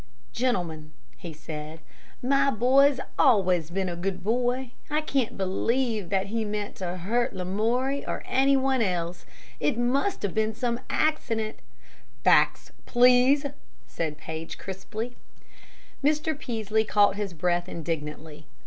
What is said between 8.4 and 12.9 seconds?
one else. It must have been some accident" "Facts,